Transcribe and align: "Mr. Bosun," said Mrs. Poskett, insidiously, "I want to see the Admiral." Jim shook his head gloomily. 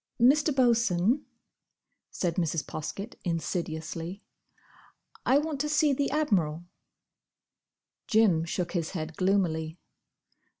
"Mr. 0.19 0.51
Bosun," 0.55 1.25
said 2.09 2.33
Mrs. 2.37 2.65
Poskett, 2.65 3.13
insidiously, 3.23 4.23
"I 5.27 5.37
want 5.37 5.61
to 5.61 5.69
see 5.69 5.93
the 5.93 6.09
Admiral." 6.09 6.65
Jim 8.07 8.43
shook 8.43 8.71
his 8.71 8.93
head 8.97 9.15
gloomily. 9.15 9.77